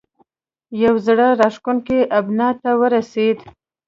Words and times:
یوه 0.83 0.99
زړه 1.07 1.27
راښکونې 1.39 1.99
ابنا 2.17 2.49
ته 2.61 2.69
ورسېد. 2.79 3.37